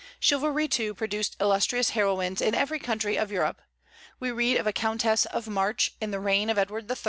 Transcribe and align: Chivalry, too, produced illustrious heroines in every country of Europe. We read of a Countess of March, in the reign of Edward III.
Chivalry, 0.19 0.67
too, 0.67 0.95
produced 0.95 1.35
illustrious 1.39 1.91
heroines 1.91 2.41
in 2.41 2.55
every 2.55 2.79
country 2.79 3.17
of 3.17 3.31
Europe. 3.31 3.61
We 4.19 4.31
read 4.31 4.57
of 4.57 4.65
a 4.65 4.73
Countess 4.73 5.25
of 5.25 5.47
March, 5.47 5.93
in 6.01 6.09
the 6.09 6.19
reign 6.19 6.49
of 6.49 6.57
Edward 6.57 6.89
III. 6.89 6.97